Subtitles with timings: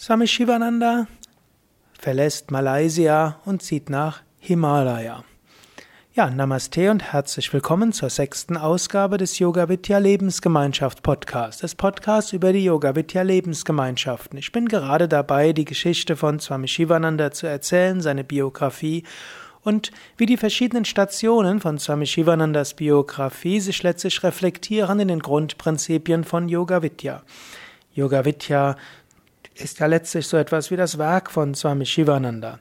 [0.00, 1.08] Swami Shivananda
[1.98, 5.24] verlässt Malaysia und zieht nach Himalaya.
[6.14, 12.32] Ja, Namaste und herzlich willkommen zur sechsten Ausgabe des Yoga Vidya Lebensgemeinschaft Podcasts, des Podcasts
[12.32, 14.38] über die Yoga Vidya Lebensgemeinschaften.
[14.38, 19.02] Ich bin gerade dabei, die Geschichte von Swami Shivananda zu erzählen, seine Biografie
[19.64, 26.22] und wie die verschiedenen Stationen von Swami Shivanandas Biografie sich letztlich reflektieren in den Grundprinzipien
[26.22, 27.24] von Yoga Vidya.
[27.94, 28.76] Yoga Vidya
[29.60, 32.60] ist ja letztlich so etwas wie das Werk von Swami Shivananda.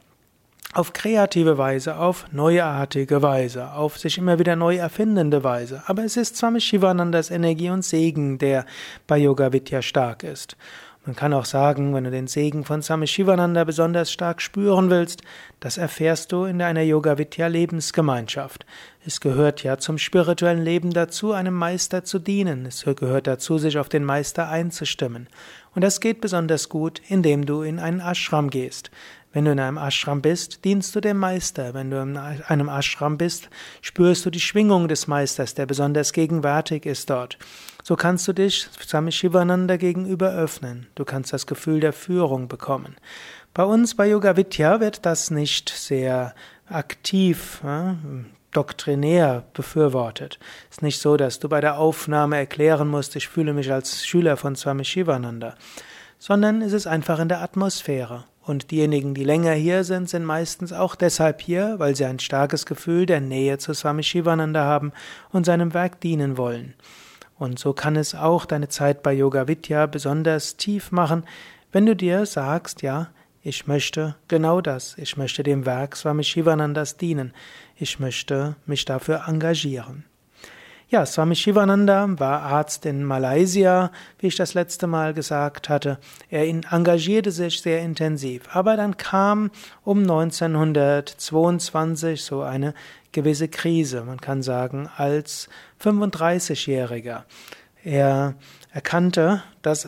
[0.73, 5.83] Auf kreative Weise, auf neuartige Weise, auf sich immer wieder neu erfindende Weise.
[5.85, 8.65] Aber es ist Swami Shivanandas Energie und Segen, der
[9.07, 10.57] bei Yoga Vidya stark ist.
[11.05, 15.21] Man kann auch sagen, wenn du den Segen von Swami Shivananda besonders stark spüren willst,
[15.61, 18.65] das erfährst du in einer Yoga Vidya Lebensgemeinschaft.
[19.07, 22.65] Es gehört ja zum spirituellen Leben dazu, einem Meister zu dienen.
[22.65, 25.29] Es gehört dazu, sich auf den Meister einzustimmen.
[25.73, 28.91] Und das geht besonders gut, indem du in einen Ashram gehst.
[29.31, 31.73] Wenn du in einem Ashram bist, dienst du dem Meister.
[31.73, 33.49] Wenn du in einem Ashram bist,
[33.81, 37.37] spürst du die Schwingung des Meisters, der besonders gegenwärtig ist dort.
[37.83, 40.87] So kannst du dich Swami Shivananda gegenüber öffnen.
[40.95, 42.97] Du kannst das Gefühl der Führung bekommen.
[43.53, 46.35] Bei uns bei Yoga Vidya wird das nicht sehr
[46.67, 47.61] aktiv,
[48.51, 50.39] doktrinär befürwortet.
[50.69, 54.05] Es ist nicht so, dass du bei der Aufnahme erklären musst, ich fühle mich als
[54.05, 55.55] Schüler von Swami Shivananda,
[56.19, 58.25] sondern es ist einfach in der Atmosphäre.
[58.47, 62.65] Und diejenigen, die länger hier sind, sind meistens auch deshalb hier, weil sie ein starkes
[62.65, 64.93] Gefühl der Nähe zu Swami Shivananda haben
[65.33, 66.73] und seinem Werk dienen wollen.
[67.37, 71.25] Und so kann es auch deine Zeit bei Yoga Vidya besonders tief machen,
[71.73, 73.09] wenn du dir sagst, ja,
[73.47, 77.33] ich möchte genau das, ich möchte dem Werk Swami Shivanandas dienen,
[77.77, 80.03] ich möchte mich dafür engagieren.
[80.89, 85.97] Ja, Swami Shivananda war Arzt in Malaysia, wie ich das letzte Mal gesagt hatte.
[86.29, 88.43] Er engagierte sich sehr intensiv.
[88.53, 89.51] Aber dann kam
[89.83, 92.73] um 1922 so eine
[93.13, 95.47] gewisse Krise, man kann sagen, als
[95.81, 97.23] 35-Jähriger.
[97.83, 98.35] Er
[98.71, 99.87] erkannte, dass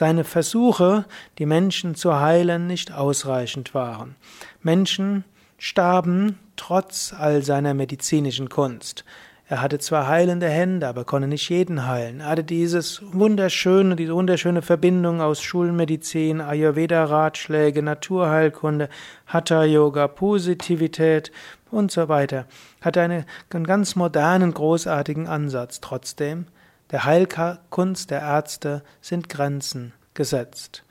[0.00, 1.04] seine Versuche,
[1.38, 4.16] die Menschen zu heilen, nicht ausreichend waren.
[4.62, 5.24] Menschen
[5.58, 9.04] starben trotz all seiner medizinischen Kunst.
[9.46, 12.20] Er hatte zwar heilende Hände, aber konnte nicht jeden heilen.
[12.20, 18.88] Er hatte dieses wunderschöne, diese wunderschöne Verbindung aus Schulmedizin, Ayurveda-Ratschläge, Naturheilkunde,
[19.26, 21.30] Hatha-Yoga, Positivität
[21.70, 22.46] und so weiter.
[22.80, 25.82] Hatte eine, einen ganz modernen, großartigen Ansatz.
[25.82, 26.46] Trotzdem,
[26.90, 30.84] der Heilkunst der Ärzte sind Grenzen gesetzt.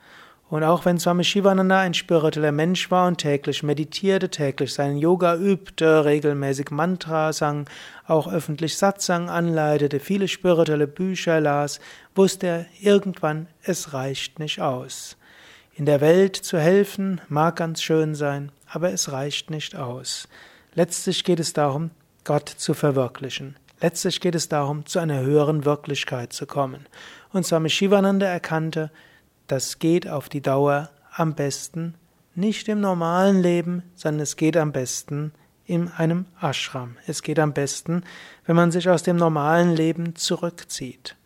[0.50, 5.36] Und auch wenn Swami Shivananda ein spiritueller Mensch war und täglich meditierte, täglich seinen Yoga
[5.36, 7.70] übte, regelmäßig Mantra sang,
[8.04, 11.78] auch öffentlich Satsang anleitete, viele spirituelle Bücher las,
[12.16, 15.16] wusste er irgendwann, es reicht nicht aus.
[15.72, 20.28] In der Welt zu helfen mag ganz schön sein, aber es reicht nicht aus.
[20.74, 21.90] Letztlich geht es darum,
[22.24, 23.54] Gott zu verwirklichen.
[23.80, 26.86] Letztlich geht es darum, zu einer höheren Wirklichkeit zu kommen.
[27.32, 28.90] Und Swami Shivananda erkannte,
[29.46, 31.94] das geht auf die Dauer am besten
[32.34, 35.32] nicht im normalen Leben, sondern es geht am besten
[35.66, 36.96] in einem Ashram.
[37.06, 38.02] Es geht am besten,
[38.44, 41.16] wenn man sich aus dem normalen Leben zurückzieht.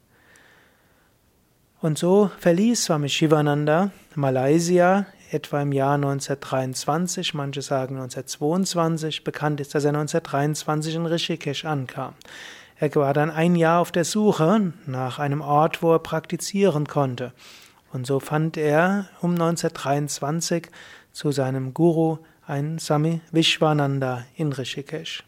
[1.81, 9.25] Und so verließ Swami Shivananda Malaysia etwa im Jahr 1923, manche sagen 1922.
[9.25, 12.15] Bekannt ist, dass er 1923 in Rishikesh ankam.
[12.78, 17.33] Er war dann ein Jahr auf der Suche nach einem Ort, wo er praktizieren konnte.
[17.93, 20.69] Und so fand er um 1923
[21.12, 25.25] zu seinem Guru ein Sami Vishwananda in Rishikesh.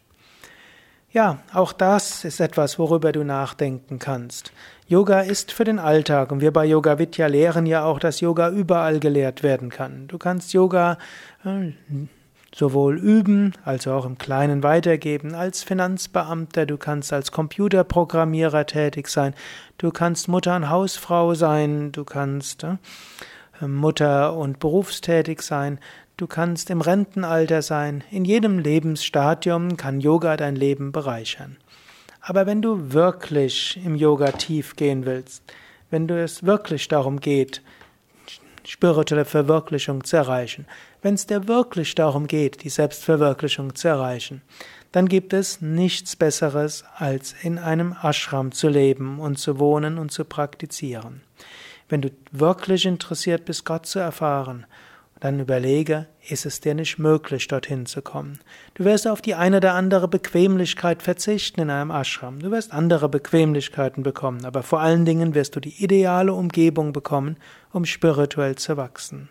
[1.17, 4.53] Ja, auch das ist etwas, worüber du nachdenken kannst.
[4.87, 8.51] Yoga ist für den Alltag und wir bei Yoga Vidya lehren ja auch, dass Yoga
[8.51, 10.09] überall gelehrt werden kann.
[10.09, 10.99] Du kannst Yoga
[11.43, 11.73] äh,
[12.55, 19.33] sowohl üben, als auch im Kleinen weitergeben, als Finanzbeamter, du kannst als Computerprogrammierer tätig sein,
[19.79, 22.77] du kannst Mutter und Hausfrau sein, du kannst äh,
[23.61, 25.79] Mutter und berufstätig sein,
[26.17, 31.57] du kannst im Rentenalter sein, in jedem Lebensstadium kann Yoga dein Leben bereichern.
[32.21, 35.43] Aber wenn du wirklich im Yoga tief gehen willst,
[35.91, 37.63] wenn du es wirklich darum geht,
[38.65, 40.67] spirituelle Verwirklichung zu erreichen,
[41.03, 44.43] wenn es dir wirklich darum geht, die Selbstverwirklichung zu erreichen,
[44.91, 50.11] dann gibt es nichts Besseres, als in einem Ashram zu leben und zu wohnen und
[50.11, 51.21] zu praktizieren.
[51.89, 54.67] Wenn du wirklich interessiert bist, Gott zu erfahren
[55.21, 58.39] dann überlege, ist es dir nicht möglich, dorthin zu kommen?
[58.75, 62.41] Du wirst auf die eine oder andere Bequemlichkeit verzichten in einem Ashram.
[62.41, 67.37] Du wirst andere Bequemlichkeiten bekommen, aber vor allen Dingen wirst du die ideale Umgebung bekommen,
[67.73, 69.29] um spirituell zu wachsen.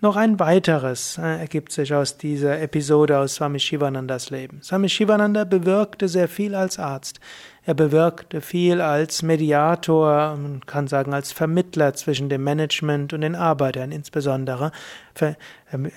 [0.00, 4.60] Noch ein weiteres äh, ergibt sich aus dieser Episode aus Swami Shivanandas Leben.
[4.62, 7.20] Swami Shivananda bewirkte sehr viel als Arzt.
[7.64, 13.34] Er bewirkte viel als Mediator, man kann sagen als Vermittler zwischen dem Management und den
[13.34, 13.90] Arbeitern.
[13.90, 14.70] Insbesondere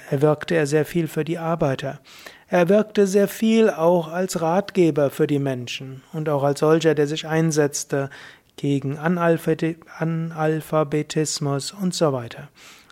[0.09, 1.99] wirkte er sehr viel für die Arbeiter.
[2.47, 7.07] Er wirkte sehr viel auch als Ratgeber für die Menschen und auch als solcher, der
[7.07, 8.09] sich einsetzte
[8.55, 12.47] gegen Analphabetismus und so weiter.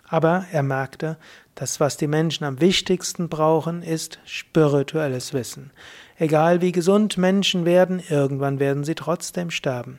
[0.08, 1.16] Aber er merkte,
[1.54, 5.72] das, was die Menschen am wichtigsten brauchen, ist spirituelles Wissen.
[6.18, 9.98] Egal wie gesund Menschen werden, irgendwann werden sie trotzdem sterben.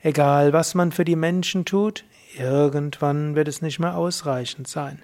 [0.00, 2.04] Egal was man für die Menschen tut,
[2.36, 5.02] irgendwann wird es nicht mehr ausreichend sein.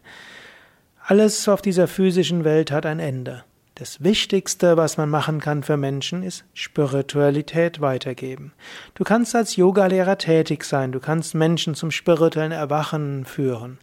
[1.07, 3.45] Alles auf dieser physischen Welt hat ein Ende.
[3.75, 8.53] Das Wichtigste, was man machen kann für Menschen, ist Spiritualität weitergeben.
[8.95, 13.79] Du kannst als Yogalehrer tätig sein, du kannst Menschen zum spirituellen Erwachen führen.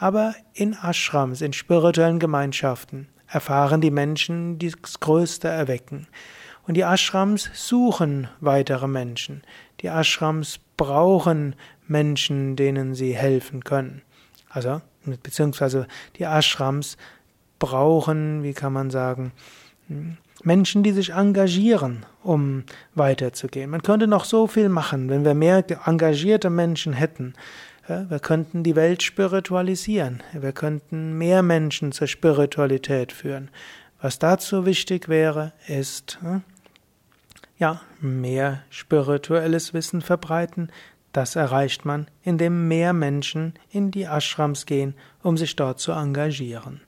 [0.00, 6.06] Aber in Ashrams, in spirituellen Gemeinschaften, erfahren die Menschen das größte Erwecken.
[6.66, 9.42] Und die Ashrams suchen weitere Menschen.
[9.82, 11.54] Die Ashrams brauchen
[11.86, 14.00] Menschen, denen sie helfen können.
[14.48, 14.80] Also,
[15.22, 15.86] beziehungsweise
[16.16, 16.96] die Ashrams
[17.58, 19.32] brauchen, wie kann man sagen,
[20.42, 22.64] Menschen, die sich engagieren, um
[22.94, 23.68] weiterzugehen.
[23.68, 27.34] Man könnte noch so viel machen, wenn wir mehr engagierte Menschen hätten.
[27.90, 30.22] Wir könnten die Welt spiritualisieren.
[30.32, 33.50] Wir könnten mehr Menschen zur Spiritualität führen.
[34.00, 36.42] Was dazu wichtig wäre, ist, hm,
[37.58, 40.70] ja, mehr spirituelles Wissen verbreiten.
[41.12, 46.82] Das erreicht man, indem mehr Menschen in die Ashrams gehen, um sich dort zu engagieren.